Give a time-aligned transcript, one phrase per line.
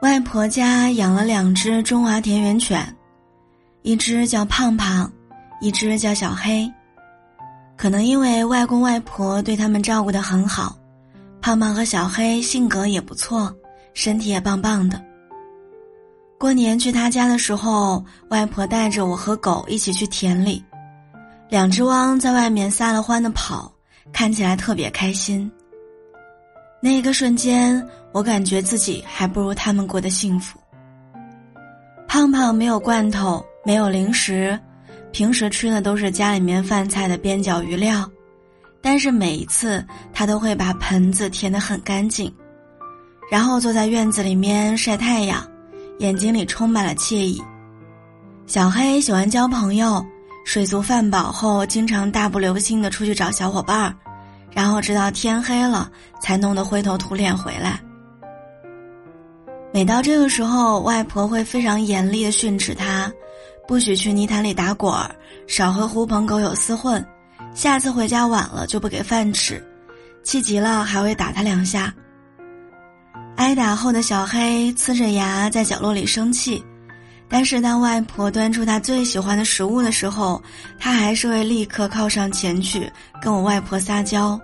[0.00, 2.94] 外婆家养了两只中华田园犬，
[3.82, 5.10] 一只叫胖胖，
[5.60, 6.70] 一只叫小黑。
[7.76, 10.78] 可能因为外公外婆对他们照顾的很好，
[11.40, 13.52] 胖胖和小黑性格也不错，
[13.92, 15.04] 身体也棒棒的。
[16.38, 20.64] 过年去他家的时候，外婆带着我和狗一起去田里，
[21.48, 23.72] 两只汪在外面撒了欢的跑，
[24.12, 25.50] 看起来特别开心。
[26.80, 30.58] 那个瞬间，我感觉自己还不如他们过得幸福。
[32.06, 34.58] 胖胖没有罐头，没有零食，
[35.12, 38.10] 平时吃的都是家里面饭菜的边角余料，
[38.80, 42.34] 但是每一次他都会把盆子填得很干净，
[43.30, 45.46] 然后坐在院子里面晒太阳。
[45.98, 47.42] 眼睛里充满了惬意。
[48.46, 50.00] 小黑喜欢交朋友，
[50.44, 53.94] 水足饭饱后，经常大步流星的出去找小伙伴儿，
[54.52, 55.90] 然后直到天黑了
[56.20, 57.80] 才弄得灰头土脸回来。
[59.78, 63.08] 每到这个时候，外婆会非常严厉的训斥他，
[63.64, 65.08] 不许去泥潭里打滚儿，
[65.46, 67.06] 少和狐朋狗友厮混，
[67.54, 69.64] 下次回家晚了就不给饭吃，
[70.24, 71.94] 气急了还会打他两下。
[73.36, 76.60] 挨打后的小黑呲着牙在角落里生气，
[77.28, 80.42] 但是当外婆端出他最喜欢的食物的时候，
[80.76, 82.90] 他还是会立刻靠上前去
[83.22, 84.36] 跟我外婆撒娇。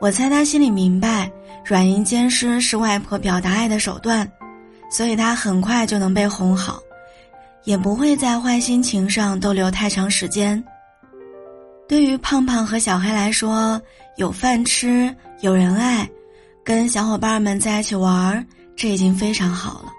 [0.00, 1.30] 我猜他心里明白，
[1.64, 4.30] 软硬兼施是外婆表达爱的手段，
[4.90, 6.80] 所以他很快就能被哄好，
[7.64, 10.62] 也不会在坏心情上逗留太长时间。
[11.88, 13.80] 对于胖胖和小黑来说，
[14.16, 16.08] 有饭吃，有人爱。
[16.62, 18.46] 跟小伙伴们在一起玩，
[18.76, 19.92] 这已经非常好了。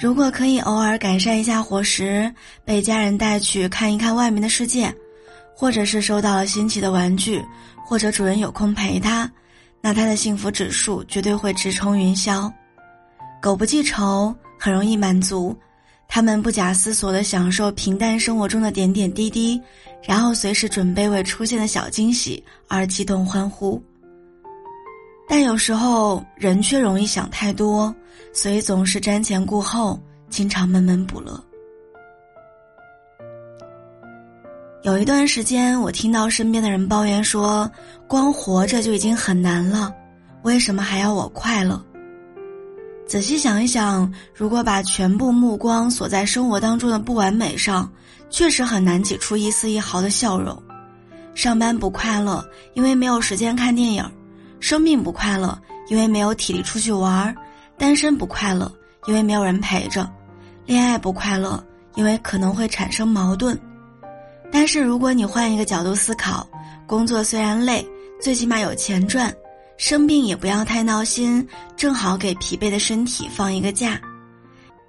[0.00, 2.30] 如果可以偶尔改善一下伙食，
[2.64, 4.92] 被家人带去看一看外面的世界，
[5.56, 7.42] 或者是收到了新奇的玩具，
[7.82, 9.30] 或者主人有空陪他，
[9.80, 12.52] 那他的幸福指数绝对会直冲云霄。
[13.40, 15.56] 狗不记仇，很容易满足，
[16.06, 19.58] 他们不假思索的享受平淡生活中的点点滴滴，
[20.02, 23.82] 然后随时准备为出现的小惊喜而激动欢呼。
[25.28, 27.94] 但有时候人却容易想太多，
[28.32, 31.42] 所以总是瞻前顾后，经常闷闷不乐。
[34.86, 37.68] 有一段时间，我听到身边的人抱怨说
[38.06, 39.92] ：“光活着就已经很难了，
[40.44, 41.84] 为什么还要我快乐？”
[43.04, 47.90] 仔细想一想，如果把全部目光锁在生活当中的不完美上，
[48.30, 50.56] 确实很难挤出一丝一毫的笑容。
[51.34, 54.08] 上班不快乐，因为没有时间看电影。
[54.60, 57.34] 生病不快乐，因为没有体力出去玩；
[57.76, 58.72] 单身不快乐，
[59.08, 60.08] 因为没有人陪着；
[60.64, 61.60] 恋爱不快乐，
[61.96, 63.58] 因为可能会产生矛盾。
[64.50, 66.48] 但是如果你换一个角度思考，
[66.86, 67.86] 工作虽然累，
[68.20, 69.30] 最起码有钱赚；
[69.76, 71.46] 生病也不要太闹心，
[71.76, 74.00] 正好给疲惫的身体放一个假。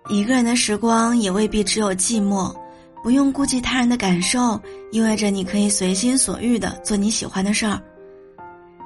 [0.10, 2.56] 一个人的时光也未必只有寂寞，
[3.04, 4.60] 不用顾及他人的感受，
[4.92, 7.82] 意味着你可以随心所欲的做你喜欢的事儿。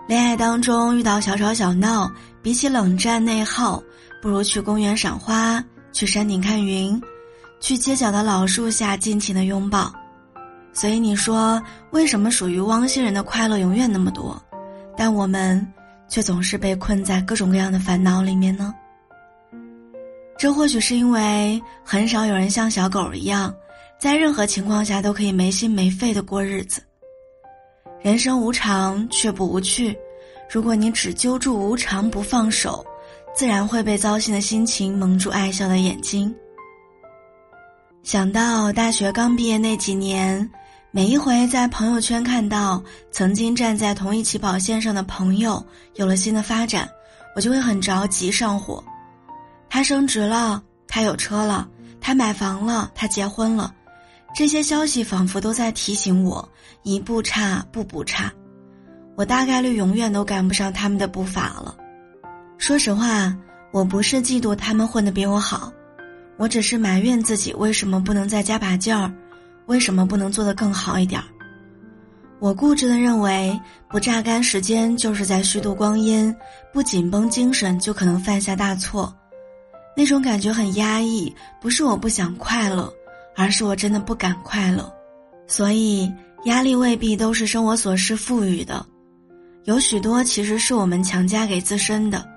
[0.07, 2.11] 恋爱当中遇到小吵小闹，
[2.41, 3.81] 比起冷战内耗，
[4.19, 6.99] 不如去公园赏花，去山顶看云，
[7.59, 9.93] 去街角的老树下尽情的拥抱。
[10.73, 11.61] 所以你说，
[11.91, 14.41] 为什么属于汪星人的快乐永远那么多，
[14.97, 15.65] 但我们
[16.07, 18.73] 却总是被困在各种各样的烦恼里面呢？
[20.37, 23.53] 这或许是因为很少有人像小狗一样，
[23.99, 26.81] 在任何情况下都可以没心没肺的过日子。
[28.01, 29.95] 人生无常却不无趣，
[30.49, 32.83] 如果你只揪住无常不放手，
[33.35, 36.33] 自然会被糟心的心情蒙住爱笑的眼睛。
[38.01, 40.49] 想到大学刚毕业那几年，
[40.93, 45.65] 每一回在朋友圈看到曾经站在同一起跑线上的朋友
[45.95, 46.85] 有了新的发展，
[47.33, 48.83] 我就会很着急上火。
[49.69, 51.65] 他升职了，他有车了，
[52.01, 53.73] 他买房了，他结婚了。
[54.35, 56.47] 这些消息仿佛都在提醒我，
[56.83, 58.29] 一步差步步差，
[59.15, 61.73] 我大概率永远都赶不上他们的步伐了。
[62.57, 63.33] 说实话，
[63.71, 65.71] 我不是嫉妒他们混得比我好，
[66.35, 69.09] 我只是埋怨自己为什么不能再加把劲儿，
[69.67, 71.27] 为什么不能做得更好一点儿。
[72.39, 73.59] 我固执的认为，
[73.89, 76.35] 不榨干时间就是在虚度光阴，
[76.73, 79.13] 不紧绷精神就可能犯下大错，
[79.95, 81.33] 那种感觉很压抑。
[81.59, 82.91] 不是我不想快乐。
[83.33, 84.93] 而是我真的不敢快乐，
[85.47, 86.11] 所以
[86.43, 88.85] 压力未必都是生活琐事赋予的，
[89.63, 92.27] 有许多其实是我们强加给自身的。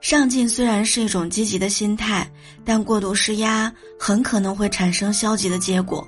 [0.00, 2.28] 上进虽然是一种积极的心态，
[2.64, 6.06] 但过度施压很可能会产生消极的结果。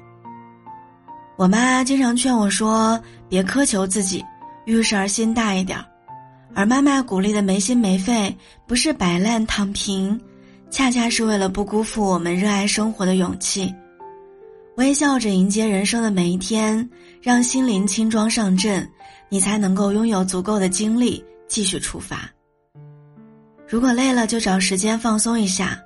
[1.36, 2.98] 我妈经常劝我说
[3.28, 4.24] ：“别苛求自己，
[4.64, 5.84] 遇事儿心大一点儿。”
[6.54, 8.34] 而妈妈鼓励的没心没肺，
[8.66, 10.18] 不是摆烂躺平，
[10.70, 13.74] 恰恰是为了不辜负我们热爱生活的勇气。
[14.76, 16.88] 微笑着迎接人生的每一天，
[17.20, 18.88] 让心灵轻装上阵，
[19.28, 22.30] 你才能够拥有足够的精力继续出发。
[23.68, 25.78] 如果累了，就找时间放松一下；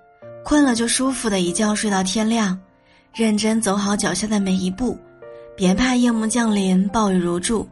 [0.44, 2.56] 困了，就舒服的一觉睡到天亮。
[3.12, 4.96] 认真走好脚下的每一步，
[5.56, 7.68] 别怕夜幕降临，暴雨如注，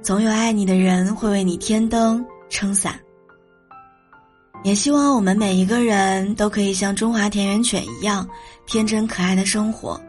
[0.00, 2.98] 总有爱你的人会为你添灯撑伞。
[4.64, 8.28] 也希望我们每一个人都可以像中华田园犬一样
[8.64, 10.00] 天真可爱的生活，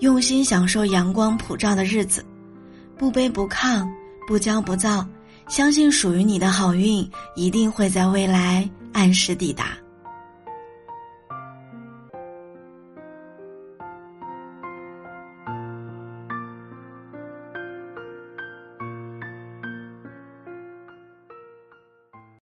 [0.00, 2.22] 用心享受阳光普照的日子，
[2.98, 3.88] 不卑不亢，
[4.26, 5.06] 不骄不躁，
[5.48, 9.70] 相信属于你的好运一定会在未来按时抵达。